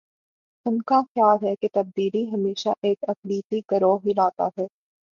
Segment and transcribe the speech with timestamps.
[0.65, 4.65] ان کا خیال ہے کہ تبدیلی ہمیشہ ایک اقلیتی گروہ ہی لاتا ہے۔